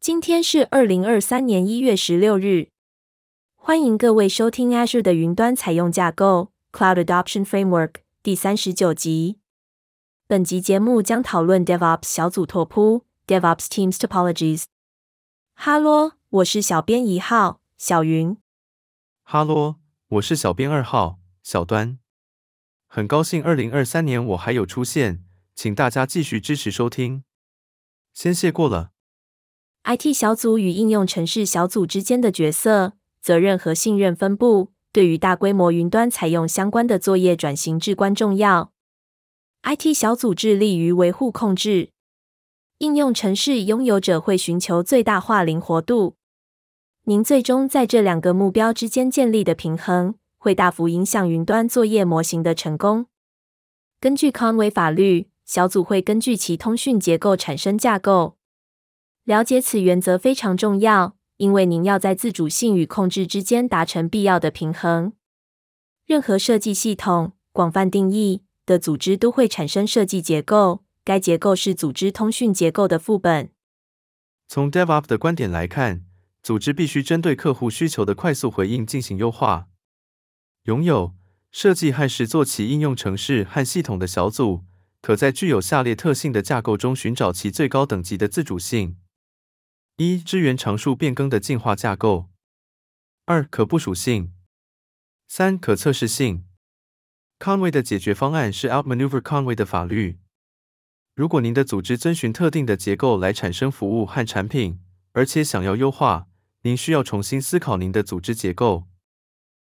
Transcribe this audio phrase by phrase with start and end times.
[0.00, 2.70] 今天是二零二三年一月十六日。
[3.54, 9.40] 欢迎各位收听 Azure 的云端采用架构 Cloud Adoption Framework 第三十九集。
[10.26, 14.64] 本集节目将讨论 DevOps 小组拓扑 DevOps Teams Topologies。
[15.52, 18.38] 哈喽，我是小编一号小云。
[19.22, 19.74] 哈喽，
[20.08, 21.98] 我是小编二号小端。
[22.86, 25.22] 很高兴二零二三年我还有出现，
[25.54, 27.22] 请大家继续支持收听。
[28.14, 28.92] 先谢过了。
[29.84, 38.72] IT 小组与应用程式小组之间的角色、责任和信任分布，对于大规模云端采用相关的作业转型至关重要。
[39.62, 41.90] IT 小组致力于维护控制，
[42.78, 46.16] 应用程式拥有者会寻求最大化灵活度。
[47.04, 53.06] 您最终在这两个目标之间建立的平衡，会大幅影响云端作业模型的成功。
[53.98, 58.36] 根据康威法律，小组会根据其通讯结构产生架构。
[59.30, 65.12] 了解此原则非常重要，因为您要在自主性与控制之间达成必要的平衡。
[66.04, 73.52] 任何设计系统广泛定义的组织都会产生设计结构，该结构是组织通讯结构的副本。
[74.48, 76.04] 从 DevOps 的观点来看，
[76.42, 79.68] 组织必须针对客户需求的快速回应进行优化。
[80.64, 81.14] 拥有
[81.52, 84.64] 设计和实作其应用程式和系统的小组。
[85.00, 88.96] 可在具有下列特性的架构中寻找其最高等级的自主性：
[89.96, 92.28] 一、支援常数变更的进化架构；
[93.26, 94.32] 二、可部署性；
[95.28, 96.46] 三、可测试性。
[97.38, 100.18] Conway 的解决方案是 Outmaneuver Conway 的法律。
[101.14, 104.80] 如果您的组织遵循特定的结构来产生服务和产品，
[105.12, 106.28] 而且想要优化，
[106.62, 108.86] 您需要重新思考您的组织结构，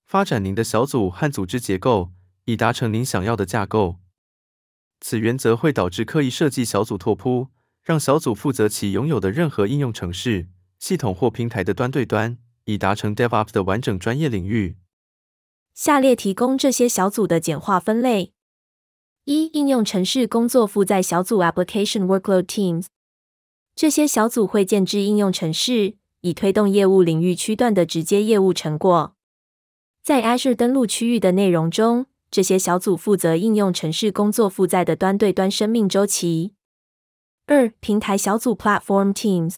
[0.06, 2.12] 发展您的小组和组织结构，
[2.46, 4.00] 以达成您想要的架构。
[5.02, 7.50] 此原则会导致刻意设计小组拓扑，
[7.86, 10.48] 让小组负责其拥有的任何应用程式、
[10.80, 14.76] 系统或平台的端对端，以达成 DevOps 的完整专业领域。
[15.76, 18.34] 下列提供这些小组的简化分类：
[19.26, 22.86] 一、应用程式工作负载小组 （Application Workload Teams）。
[23.76, 29.16] 这些小组会建置应用程式，以推动业务领域区段的直接业务成果。
[30.02, 36.54] 在 Azure 登录区域的内容中，这些小组负责应用程式工作负载的端对端生命周期。
[37.48, 39.54] 二、平台小组 （Platform Teams）。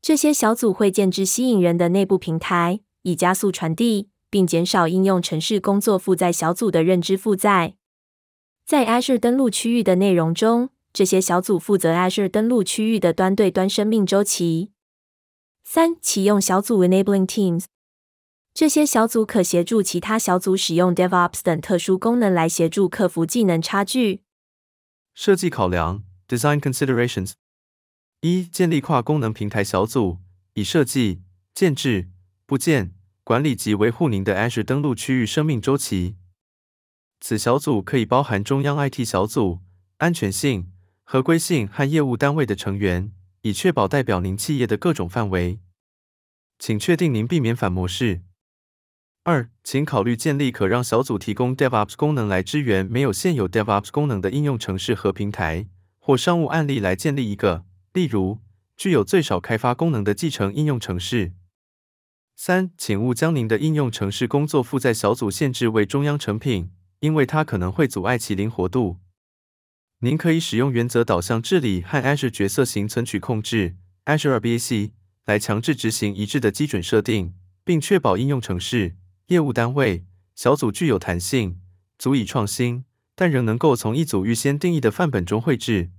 [0.00, 7.74] 这些小组会建置吸引人的内部平台，以加速传递，并减少应用程式工作负载小组的认知负载。
[8.64, 14.70] 在 Azure 登录区域的内容中，这些小组负责 Azure 登录区域的端对端生命周期。
[15.64, 17.64] 三、启用小组 （Enabling Teams）。
[18.54, 24.22] 这些小组可协助其他小组使用 DevOps 等特殊功能来协助克服技能差距。
[25.14, 27.32] 设计考量 （Design Considerations）：
[28.22, 30.16] 一、建立跨功能平台小组，
[30.54, 31.20] 以设计、
[31.54, 32.08] 建置、
[32.46, 36.16] 部件、管理及维护您的 Azure 登录区域生命周期。
[37.20, 39.60] 此小组可以包含中央 IT 小组、
[39.98, 40.72] 安全性、
[41.04, 45.60] 合规性和业务单位的成员，以确保代表您企业的各种范围。
[46.58, 48.22] 请确定您避免反模式。
[49.24, 55.68] 二，请考虑建立可让小组提供 DevOps 功能来支援没有现有 DevOps 功能的应用程式和平台，
[56.04, 58.40] 或商务案例来建立一个，例如，
[58.76, 61.32] 具有最少开发功能的继承应用程式。
[62.34, 68.98] 三，请勿将您的应用程式工作负载小组限制为中央成品，因为它可能会阻碍其灵活度。
[70.00, 73.76] 您可以使用原则导向治理和 Azure 角色型存取控制
[74.06, 74.90] Azure RBAC
[75.26, 78.96] 来强制执行一致的基准设定，并确保应用程式。
[79.28, 81.60] 业务单位小组具有弹性，
[81.96, 82.84] 足以创新，
[83.14, 85.90] 但仍能够从一组预先定义的范本中绘制。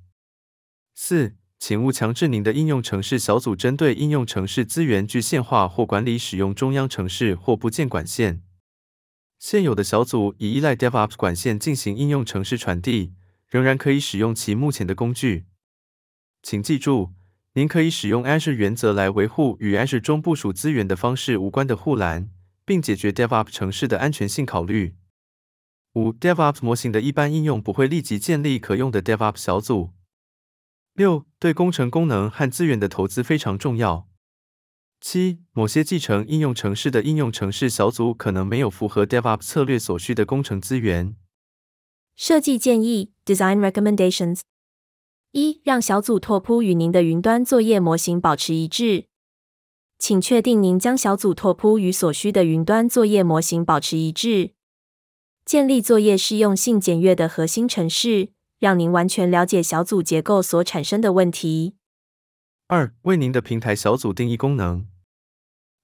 [0.93, 8.41] 四，请勿强制您的应用程式小组针对应用程式资源具现化或管理使用中央城市或部件管线。
[9.39, 13.13] 现有的小组已依赖 DevOps 管线进行应用程式传递，
[13.49, 15.45] 仍然可以使用其目前的工具。
[16.41, 17.13] 请记住，
[17.53, 22.29] 您可以使用 Azure 原则来维护与 Azure 中部署资源的方式无关的护栏。
[22.65, 24.95] 并解决 DevOps 城市的安全性考虑。
[25.93, 29.91] 五、DevOps 模型的一般应用不会立即建立可用的 DevOps 小组。
[30.93, 34.07] 六、对工程功能和资源的投资非常重要。
[34.99, 41.15] 七、某些继承应用城市的应用城市小组可能没有符合 DevOps 策略所需的工程资源。
[42.15, 44.41] 设计建议 （Design Recommendations）：
[45.31, 49.05] 一、让小组拓扑与您的云端作业模型保持一致。
[49.99, 54.53] 请确定您将小组拓扑与所需的云端作业模型保持一致。
[55.45, 58.29] 建立作业适用性检阅的核心程式，
[58.59, 61.75] 让您完全了解小组结构所产生的问题。
[62.67, 64.87] 二、为您的平台小组定义功能。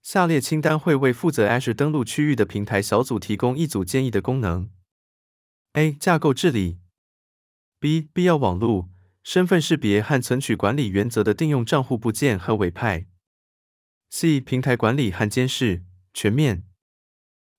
[0.02, 4.72] 下列清单会为负责 Azure 登录区域的平台小组提供一组建议的功能
[5.74, 5.92] ：A.
[5.92, 6.80] 架构治理
[7.82, 8.08] ；B.
[8.14, 8.88] 必要网路、
[9.24, 13.08] 身份识别和存取管理原则的定用账户部件和委派
[14.10, 14.42] ；C.
[14.42, 15.84] 平台管理和监视
[16.14, 16.64] 全面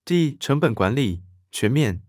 [0.07, 0.39] ；D.
[0.41, 2.03] 成本管理全面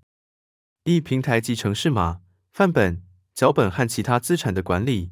[0.86, 1.00] ；E.
[1.00, 2.22] 平台及城市码、
[2.52, 3.04] 范本、
[3.34, 5.12] 脚本和其他资产的管理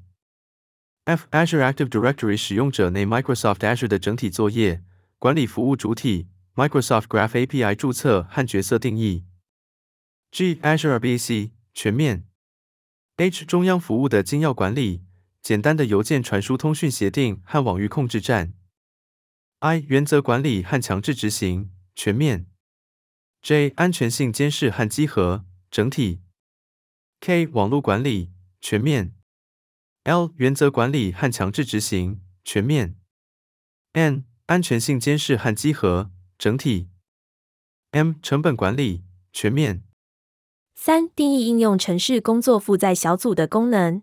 [1.05, 1.23] ；F.
[1.31, 4.83] Azure Active Directory 使用者内 Microsoft Azure 的整体作业。
[5.19, 9.25] 管理服务主体 Microsoft Graph API 注册和角色定义。
[10.31, 12.25] G Azure RBC 全面。
[13.17, 15.03] H 中央服务的精要管理，
[15.41, 18.53] 简单的邮件传输通讯协定和网域控制站。
[19.59, 22.48] I 原则管理和强制执行全面。
[23.41, 26.21] J 安全性监视和稽核整体。
[27.21, 28.31] K 网络管理
[28.61, 29.13] 全面。
[30.03, 32.95] L 原则管理和强制执行全面。
[33.93, 36.89] N 安全性监视和稽核整体
[37.91, 39.83] ，M 成本管理全面。
[40.73, 44.01] 三、定义应用城市工作负载小组的功能。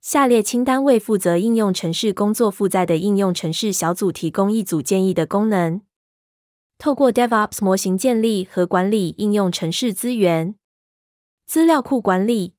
[0.00, 5.80] 下列清单为负责应用城市工作负载的应用城市小组提供一组建议的功能：
[6.78, 10.54] 透过 DevOps 模型建立和管理应用程式资源、
[11.44, 12.54] 资料库管理、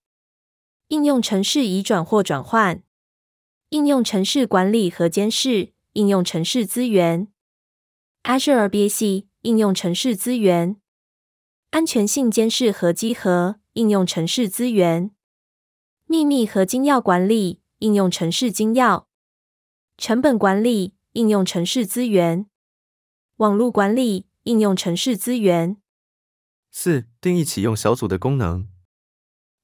[0.90, 2.84] 应用程式移转或转换、
[3.70, 5.74] 应用程式管理和监视。
[5.94, 7.28] 应用程式资源。
[8.24, 10.78] Azure BAC 应用程式资源，
[11.72, 15.10] 安全性监视和稽核应用程式资源，
[16.06, 19.08] 秘密和精要管理应用程式精要，
[19.98, 22.46] 成本管理应用程式资源，
[23.40, 25.78] 网络管理应用程式资源。
[26.72, 28.68] 四、定义启用小组的功能。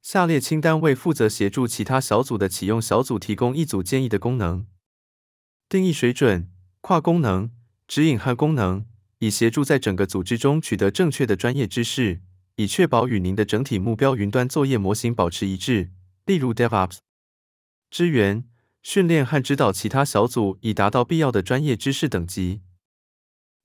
[0.01, 4.65] 下列清单为负责协助其他小组的启用小组提供一组建议的功能。
[5.67, 6.49] 定义水准、
[6.79, 7.51] 跨功能、
[7.85, 8.85] 指引和功能，
[9.19, 12.21] 以协助在整个组织中取得正确的专业知识，
[12.55, 15.91] 以确保与您的整体目标云端作业模型保持一致。
[16.25, 16.99] 例如，DevOps
[17.91, 18.47] 支援、
[18.81, 22.61] 训练和指导其他小组，以达到必要的专业知识等级。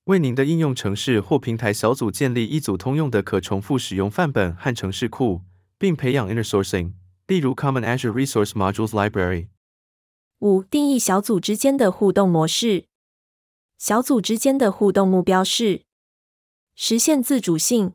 [0.05, 5.41] 为您的应用程式或平台小组建立一组通用的可重复使用范本和程式库，
[5.77, 6.93] 并培养 inner sourcing，
[7.27, 9.49] 例如 Common Azure Resource Modules Library。
[10.39, 12.85] 五、定义小组之间的互动模式。
[13.77, 15.83] 小组之间的互动目标是
[16.75, 17.93] 实现自主性、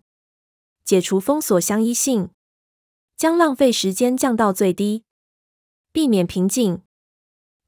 [0.84, 2.30] 解除封锁相依性、
[3.16, 5.02] 将浪费时间降到最低、
[5.90, 6.82] 避免瓶颈。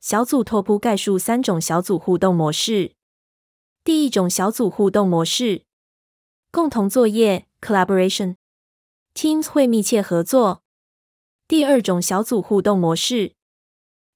[0.01, 2.98] 小组拓扑概述三种小组互动模式。
[3.89, 5.63] 第一种小组互动模式：
[6.53, 10.63] 共同作业 （Collaboration），Teams 会密切合作。
[11.49, 13.33] 第二种小组互动模式。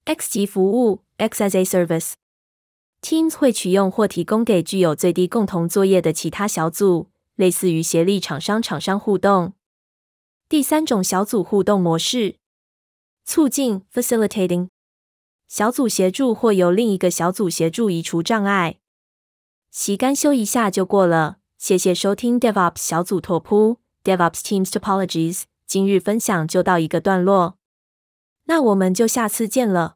[0.05, 9.55] X 级服务 （X as a Service），Teams 会取用或提供给具有最低共同作业的其他小组，类似于协力厂商厂商互动。
[10.51, 12.37] 第三种小组互动模式，
[13.25, 14.69] 促进 （Facilitating），
[15.49, 18.81] 小组协助或由另一个小组协助移除障碍。
[19.73, 25.45] 习干修一下就过了，谢谢收听 DevOps 小组拓扑 （DevOps Teams Topologies）。
[25.67, 27.57] 今日分享就到一个段落。
[28.45, 29.95] 那我们就下次见了。